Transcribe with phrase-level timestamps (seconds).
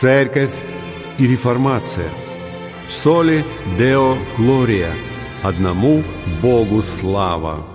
[0.00, 0.54] Церковь
[1.18, 2.10] и реформация.
[2.88, 3.44] Соли
[3.78, 4.94] Део Глория.
[5.42, 6.02] Одному
[6.40, 7.66] Богу слава.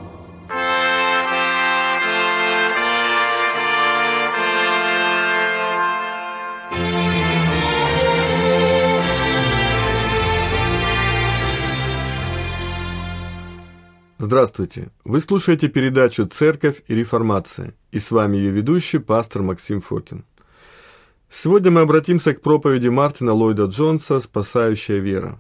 [14.18, 14.90] Здравствуйте!
[15.04, 20.26] Вы слушаете передачу «Церковь и реформация» и с вами ее ведущий, пастор Максим Фокин.
[21.30, 25.40] Сегодня мы обратимся к проповеди Мартина Ллойда Джонса «Спасающая вера».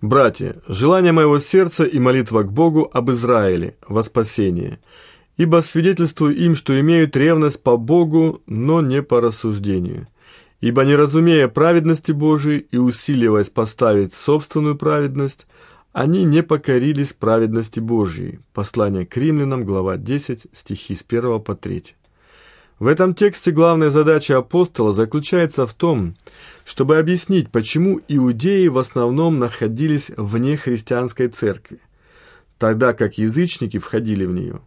[0.00, 4.78] «Братья, желание моего сердца и молитва к Богу об Израиле во спасение,
[5.36, 10.06] ибо свидетельствую им, что имеют ревность по Богу, но не по рассуждению.
[10.60, 15.46] Ибо не разумея праведности Божией и усиливаясь поставить собственную праведность,
[15.92, 18.40] они не покорились праведности Божьей.
[18.52, 21.94] Послание к римлянам, глава 10, стихи с 1 по 3.
[22.78, 26.14] В этом тексте главная задача апостола заключается в том,
[26.64, 31.80] чтобы объяснить, почему иудеи в основном находились вне христианской церкви,
[32.56, 34.60] тогда как язычники входили в нее.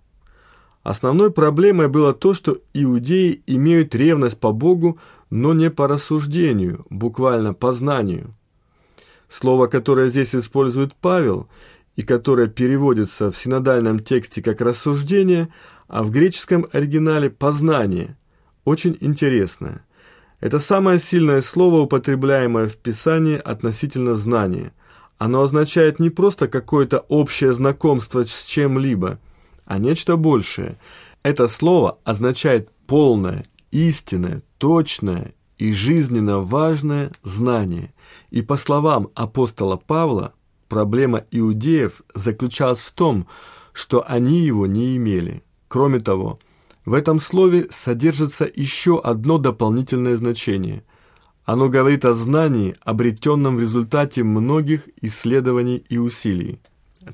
[0.83, 7.53] Основной проблемой было то, что иудеи имеют ревность по Богу, но не по рассуждению, буквально
[7.53, 8.33] по знанию.
[9.29, 11.47] Слово, которое здесь использует Павел,
[11.95, 15.49] и которое переводится в синодальном тексте как «рассуждение»,
[15.87, 18.17] а в греческом оригинале «познание».
[18.63, 19.85] Очень интересное.
[20.39, 24.73] Это самое сильное слово, употребляемое в Писании относительно знания.
[25.17, 29.19] Оно означает не просто какое-то общее знакомство с чем-либо,
[29.65, 30.79] а нечто большее.
[31.21, 37.93] Это слово означает полное, истинное, точное и жизненно важное знание.
[38.31, 40.33] И по словам апостола Павла,
[40.71, 43.27] проблема иудеев заключалась в том,
[43.73, 46.37] что они его не имели– Кроме того,
[46.83, 50.83] в этом слове содержится еще одно дополнительное значение.
[51.45, 56.59] Оно говорит о знании, обретенном в результате многих исследований и усилий.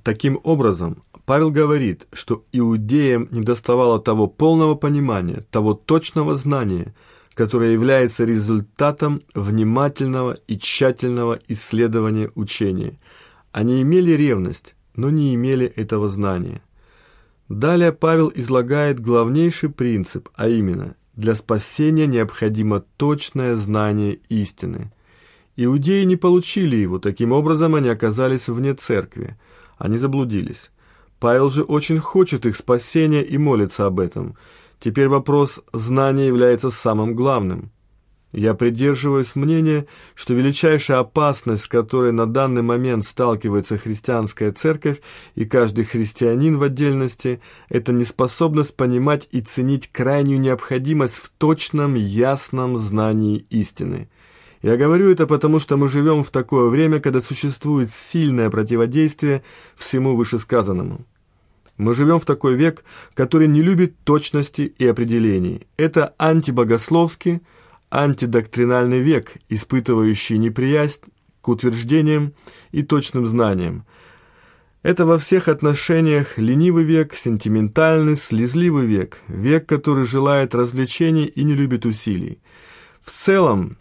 [0.03, 6.95] Таким образом, Павел говорит, что иудеям недоставало того полного понимания, того точного знания,
[7.35, 12.97] которое является результатом внимательного и тщательного исследования учения.
[13.57, 16.61] Они имели ревность, но не имели этого знания.
[17.49, 24.91] Далее Павел излагает главнейший принцип, а именно, для спасения необходимо точное знание истины.
[25.55, 29.35] Иудеи не получили его, таким образом они оказались вне церкви,
[29.79, 30.69] они заблудились.
[31.19, 34.37] Павел же очень хочет их спасения и молится об этом.
[34.79, 37.71] Теперь вопрос знания является самым главным–
[38.33, 45.01] я придерживаюсь мнения, что величайшая опасность, с которой на данный момент сталкивается христианская церковь
[45.35, 47.39] и каждый христианин в отдельности,
[47.69, 54.09] это неспособность понимать и ценить крайнюю необходимость в точном, ясном знании истины.
[54.61, 59.43] Я говорю это потому, что мы живем в такое время, когда существует сильное противодействие
[59.75, 61.05] всему вышесказанному.
[61.77, 62.83] Мы живем в такой век,
[63.13, 65.67] который не любит точности и определений.
[65.77, 67.41] Это антибогословский,
[67.89, 71.01] антидоктринальный век, испытывающий неприязнь
[71.41, 72.33] к утверждениям
[72.71, 73.85] и точным знаниям.
[74.83, 81.55] Это во всех отношениях ленивый век, сентиментальный, слезливый век, век, который желает развлечений и не
[81.55, 82.39] любит усилий.
[83.01, 83.77] В целом,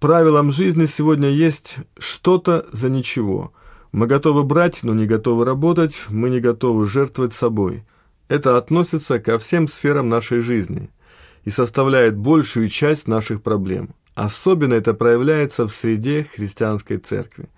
[0.00, 3.52] правилом жизни сегодня есть что-то за ничего.
[3.92, 7.84] Мы готовы брать, но не готовы работать, мы не готовы жертвовать собой.
[8.28, 10.90] Это относится ко всем сферам нашей жизни–
[11.44, 13.94] и составляет большую часть наших проблем.
[14.14, 17.48] Особенно это проявляется в среде христианской церкви.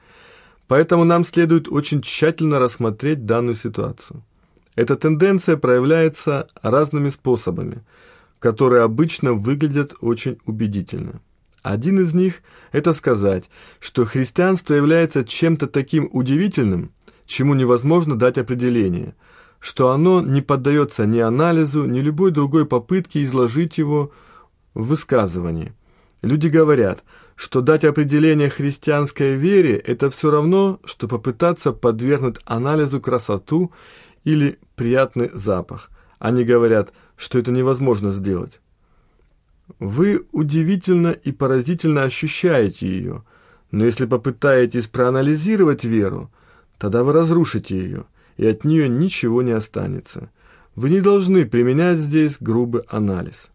[0.67, 4.23] Поэтому нам следует очень тщательно рассмотреть данную ситуацию.
[4.77, 7.83] Эта тенденция проявляется разными способами,
[8.39, 11.21] которые обычно выглядят очень убедительно.
[11.63, 13.45] Один из них– это сказать,
[13.81, 16.93] что христианство является чем-то таким удивительным,
[17.27, 19.15] чему невозможно дать определение–
[19.65, 24.13] что оно не поддается ни анализу, ни любой другой попытке изложить его
[24.75, 25.73] в высказывании.
[26.21, 27.03] Люди говорят,
[27.35, 33.73] что дать определение христианской вере– это все равно, что попытаться подвергнуть анализу красоту
[34.23, 35.91] или приятный запах.
[36.19, 38.61] Они говорят, что это невозможно сделать.
[39.79, 43.25] Вы удивительно и поразительно ощущаете ее,
[43.71, 46.31] но если попытаетесь проанализировать веру,
[46.77, 48.05] тогда вы разрушите ее–
[48.37, 50.31] и от нее ничего не останется.
[50.75, 53.49] Вы не должны применять здесь грубый анализ.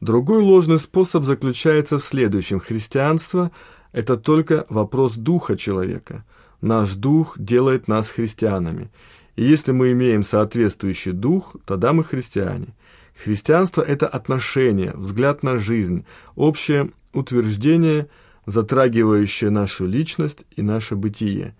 [0.00, 2.60] Другой ложный способ заключается в следующем.
[2.60, 3.50] Христианство–
[3.92, 6.24] это только вопрос духа человека.
[6.60, 8.90] Наш дух делает нас христианами.
[9.36, 12.74] И если мы имеем соответствующий дух, тогда мы христиане.
[13.22, 16.04] Христианство– это отношение, взгляд на жизнь,
[16.34, 18.08] общее утверждение,
[18.46, 21.54] затрагивающее нашу личность и наше бытие.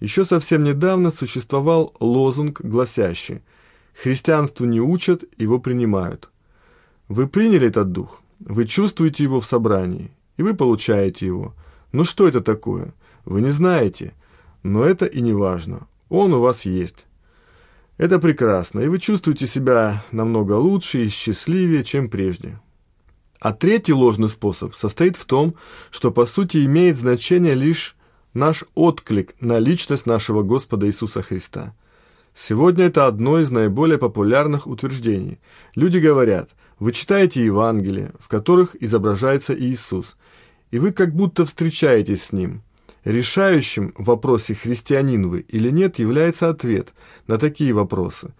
[0.00, 3.42] Еще совсем недавно существовал лозунг, гласящий
[3.94, 6.30] «Христианству не учат, его принимают».
[7.08, 11.54] Вы приняли этот дух, вы чувствуете его в собрании, и вы получаете его.
[11.92, 12.94] Ну что это такое?
[13.26, 14.14] Вы не знаете,
[14.62, 15.86] но это и не важно.
[16.08, 17.06] Он у вас есть.
[17.98, 22.58] Это прекрасно, и вы чувствуете себя намного лучше и счастливее, чем прежде.
[23.38, 25.56] А третий ложный способ состоит в том,
[25.90, 27.96] что по сути имеет значение лишь
[28.34, 31.74] наш отклик на личность нашего Господа Иисуса Христа.
[32.34, 35.40] Сегодня это одно из наиболее популярных утверждений.
[35.74, 40.16] Люди говорят, вы читаете Евангелие, в которых изображается Иисус,
[40.70, 42.62] и вы как будто встречаетесь с Ним.
[43.04, 46.94] Решающим в вопросе, христианин вы или нет, является ответ
[47.26, 48.34] на такие вопросы.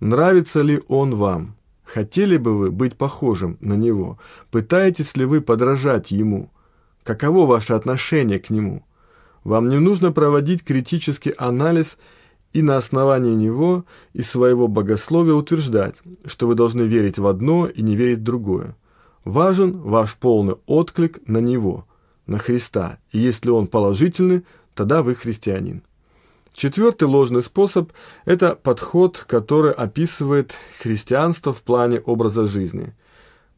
[0.00, 1.56] Нравится ли Он вам?
[1.84, 4.18] Хотели бы вы быть похожим на Него?
[4.50, 6.50] Пытаетесь ли вы подражать Ему?
[7.02, 8.84] Каково ваше отношение к Нему?
[9.44, 11.98] Вам не нужно проводить критический анализ
[12.54, 17.82] и на основании него и своего богословия утверждать, что вы должны верить в одно и
[17.82, 18.76] не верить в другое.
[19.24, 21.86] Важен ваш полный отклик на него,
[22.26, 24.44] на Христа, и если он положительный,
[24.74, 25.82] тогда вы христианин.
[26.52, 27.90] Четвертый ложный способ–
[28.24, 32.94] это подход, который описывает христианство в плане образа жизни.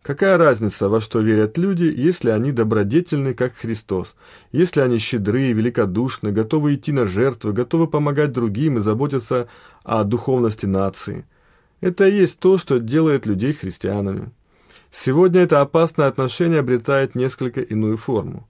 [0.06, 4.14] Какая разница, во что верят люди, если они добродетельны, как Христос,
[4.52, 9.48] если они щедры, великодушны, готовы идти на жертвы, готовы помогать другим и заботиться
[9.82, 11.24] о духовности нации.
[11.80, 14.30] Это и есть то, что делает людей христианами.
[14.92, 18.48] Сегодня это опасное отношение обретает несколько иную форму.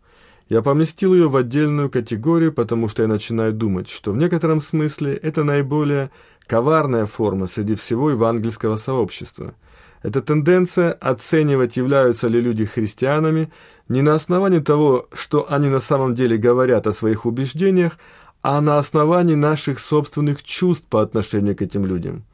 [0.50, 5.14] Я поместил ее в отдельную категорию, потому что я начинаю думать, что в некотором смысле
[5.14, 6.10] это наиболее
[6.46, 9.54] коварная форма среди всего евангельского сообщества.
[10.02, 13.50] Это тенденция оценивать, являются ли люди христианами,
[13.88, 17.98] не на основании того, что они на самом деле говорят о своих убеждениях,
[18.42, 22.24] а на основании наших собственных чувств по отношению к этим людям.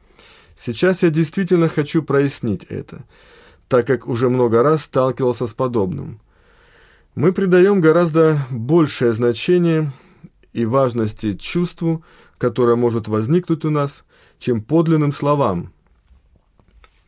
[0.55, 3.03] Сейчас я действительно хочу прояснить это,
[3.67, 6.19] так как уже много раз сталкивался с подобным–
[7.15, 9.91] мы придаем гораздо большее значение
[10.51, 12.03] и важности чувству,
[12.39, 14.03] которое может возникнуть у нас,
[14.39, 15.71] чем подлинным словам,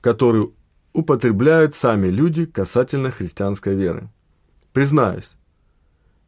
[0.05, 0.51] которые
[0.93, 4.09] употребляют сами люди касательно христианской веры.
[4.71, 5.33] Признаюсь,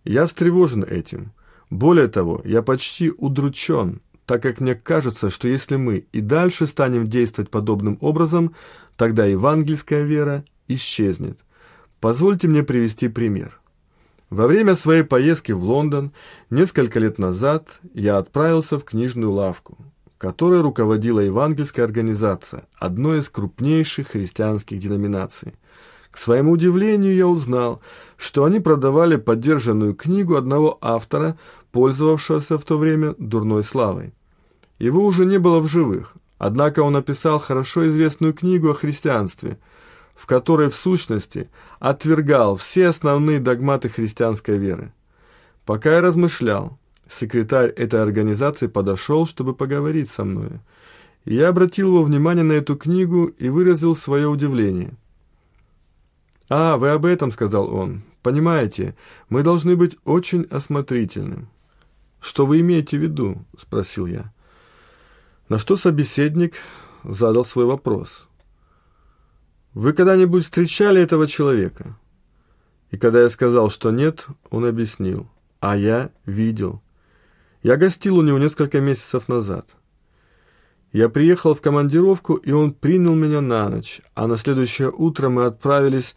[0.03, 1.31] я встревожен этим.
[1.69, 7.05] Более того, я почти удручен, так как мне кажется, что если мы и дальше станем
[7.05, 8.55] действовать подобным образом,
[8.95, 11.37] тогда евангельская вера исчезнет.
[11.99, 13.61] Позвольте мне привести пример.
[14.31, 16.13] Во время своей поездки в Лондон
[16.49, 19.77] несколько лет назад я отправился в книжную лавку,
[20.17, 25.55] которой руководила евангельская организация, одной из крупнейших христианских деноминаций.
[26.11, 27.81] К своему удивлению я узнал,
[28.17, 31.37] что они продавали поддержанную книгу одного автора,
[31.71, 34.13] пользовавшегося в то время дурной славой.
[34.79, 39.59] Его уже не было в живых, однако он написал хорошо известную книгу о христианстве–
[40.17, 41.49] в которой в сущности
[41.79, 44.91] отвергал все основные догматы христианской веры.
[45.63, 50.59] Пока я размышлял, секретарь этой организации подошел, чтобы поговорить со мной.
[51.25, 54.93] Я обратил его внимание на эту книгу и выразил свое удивление.
[56.49, 58.03] «А, вы об этом»,— сказал он.
[58.21, 58.95] «Понимаете,
[59.29, 61.47] мы должны быть очень осмотрительны».
[62.19, 64.33] «Что вы имеете в виду?»— спросил я.
[65.49, 66.55] На что собеседник
[67.03, 68.27] задал свой вопрос.
[69.73, 71.97] «Вы когда-нибудь встречали этого человека?»
[72.91, 75.27] И когда я сказал, что нет, он объяснил.
[75.59, 76.81] «А я видел.
[77.67, 79.75] Я гостил у него несколько месяцев назад.
[80.93, 85.43] Я приехал в командировку, и он принял меня на ночь, а на следующее утро мы
[85.43, 86.15] отправились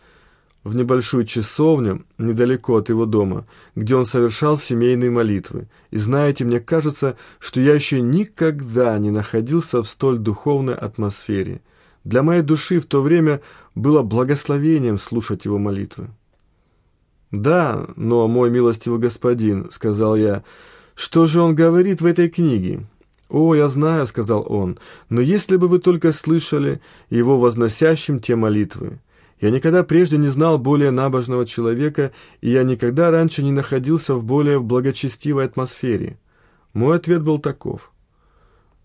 [0.62, 5.66] в небольшую часовню недалеко от его дома, где он совершал семейные молитвы.
[5.90, 11.62] И знаете, мне кажется, что я еще никогда не находился в столь духовной атмосфере.
[12.04, 13.40] Для моей души в то время
[13.75, 16.11] было благословением слушать его молитвы.
[17.33, 20.45] «Да, но, мой милостивый господин»,— сказал я,—
[21.00, 22.87] «что же он говорит в этой книге?»
[23.30, 24.78] «О, я знаю»,— сказал он,—
[25.09, 28.99] «но если бы вы только слышали его возносящим те молитвы.
[29.40, 34.26] Я никогда прежде не знал более набожного человека, и я никогда раньше не находился в
[34.26, 36.19] более благочестивой атмосфере».
[36.75, 37.92] Мой ответ был таков.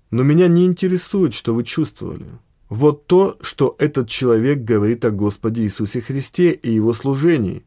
[0.10, 2.27] «Но меня не интересует, что вы чувствовали.
[2.69, 7.65] Вот то, что этот человек говорит о Господе Иисусе Христе и Его служении,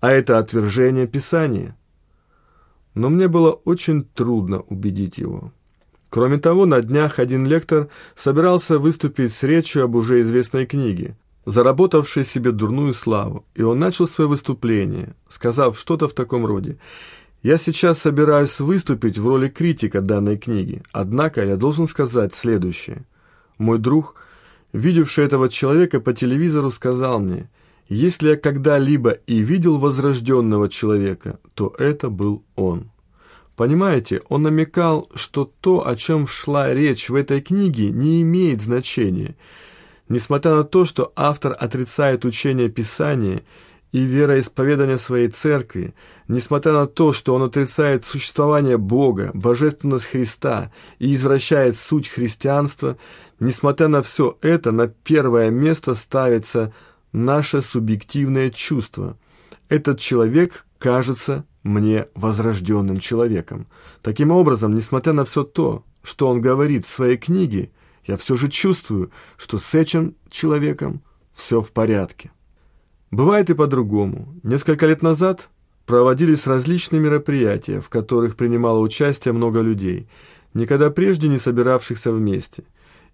[0.00, 1.76] а это отвержение Писания.
[2.94, 5.52] Но мне было очень трудно убедить его.
[6.10, 11.16] Кроме того, на днях один лектор собирался выступить с речью об уже известной книге.
[11.46, 16.78] заработавшие себе дурную славу, и он начал свое выступление, сказав что-то в таком роде.
[17.42, 23.04] «Я сейчас собираюсь выступить в роли критика данной книги, однако я должен сказать следующее.
[23.58, 24.14] Мой друг,
[24.72, 27.50] видевший этого человека по телевизору, сказал мне,
[27.88, 32.90] если я когда-либо и видел возрожденного человека, то это был он».
[33.56, 39.36] Понимаете, он намекал, что то, о чем шла речь в этой книге, не имеет значения.
[40.08, 43.42] Несмотря на то, что автор отрицает учение Писания
[43.92, 45.94] и вероисповедание своей церкви,
[46.26, 52.98] несмотря на то, что он отрицает существование Бога, божественность Христа и извращает суть христианства,
[53.38, 56.72] несмотря на все это, на первое место ставится
[57.14, 59.16] наше субъективное чувство.
[59.68, 63.66] Этот человек кажется мне возрожденным человеком.
[64.02, 67.70] Таким образом, несмотря на все то, что он говорит в своей книге,
[68.04, 71.02] я все же чувствую, что с этим человеком
[71.32, 72.30] все в порядке.
[73.10, 74.34] Бывает и по-другому.
[74.42, 75.48] Несколько лет назад
[75.86, 80.08] проводились различные мероприятия, в которых принимало участие много людей,
[80.52, 82.64] никогда прежде не собиравшихся вместе.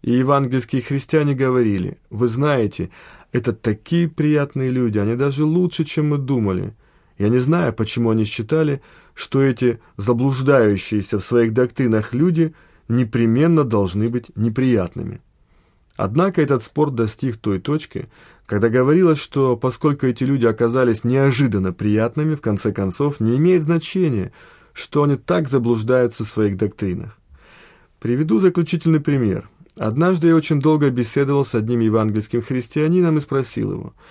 [0.03, 2.91] И евангельские христиане говорили, «Вы знаете,
[3.33, 6.75] это такие приятные люди, они даже лучше, чем мы думали».
[7.19, 8.81] Я не знаю, почему они считали,
[9.13, 12.55] что эти заблуждающиеся в своих доктринах люди
[12.89, 15.21] непременно должны быть неприятными.
[15.97, 18.09] Однако этот спор достиг той точки,
[18.47, 24.33] когда говорилось, что поскольку эти люди оказались неожиданно приятными, в конце концов, не имеет значения,
[24.73, 27.19] что они так заблуждаются в своих доктринах.
[27.99, 29.51] Приведу заключительный пример.
[29.81, 33.95] Однажды я очень долго беседовал с одним евангельским христианином и спросил его–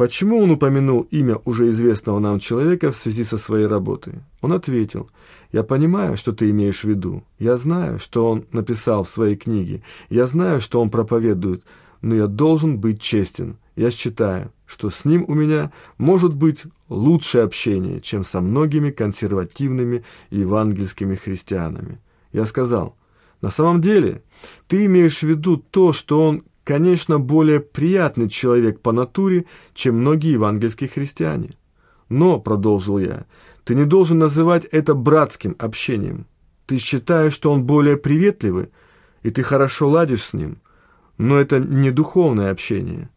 [0.00, 4.14] Почему он упомянул имя уже известного нам человека в связи со своей работой?
[4.40, 5.10] Он ответил,
[5.52, 7.22] «Я понимаю, что ты имеешь в виду.
[7.38, 9.82] Я знаю, что он написал в своей книге.
[10.08, 11.64] Я знаю, что он проповедует.
[12.00, 13.58] Но я должен быть честен.
[13.76, 20.02] Я считаю, что с ним у меня может быть лучшее общение, чем со многими консервативными
[20.30, 21.98] евангельскими христианами».
[22.32, 22.96] Я сказал,
[23.40, 24.22] «На самом деле,
[24.68, 30.34] ты имеешь в виду то, что он конечно, более приятный человек по натуре, чем многие
[30.34, 31.50] евангельские христиане.
[32.08, 33.26] Но, продолжил я,
[33.64, 36.26] ты не должен называть это братским общением.
[36.66, 38.68] Ты считаешь, что он более приветливый,
[39.24, 40.60] и ты хорошо ладишь с ним.
[41.18, 43.10] Но это не духовное общение.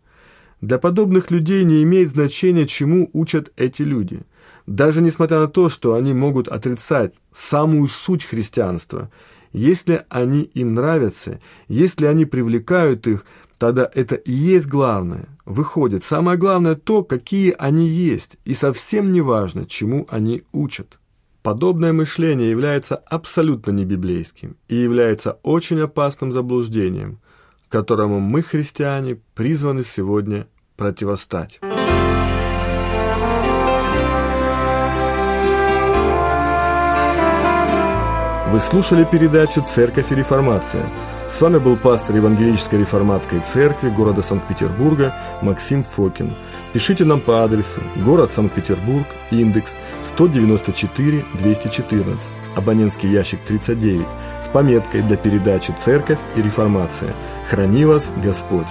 [0.60, 4.22] Для подобных людей не имеет значения, чему учат эти люди.
[4.66, 9.12] Даже несмотря на то, что они могут отрицать самую суть христианства,
[9.52, 13.26] если они им нравятся, если они привлекают их,
[13.58, 15.28] тогда это и есть главное.
[15.46, 21.00] Выходит, самое главное то, какие они есть, и совсем не важно, чему они учат.
[21.44, 27.20] Подобное мышление является абсолютно небиблейским и является очень опасным заблуждением,
[27.68, 31.60] которому мы, христиане, призваны сегодня противостать.
[38.54, 40.86] Вы слушали передачу «Церковь и реформация».
[41.28, 46.36] С вами был пастор Евангелической реформатской церкви города Санкт-Петербурга Максим Фокин.
[46.72, 49.74] Пишите нам по адресу город Санкт-Петербург, индекс
[50.16, 52.20] 194-214,
[52.56, 54.06] абонентский ящик 39,
[54.44, 57.16] с пометкой для передачи «Церковь и реформация».
[57.50, 58.68] Храни вас Господь!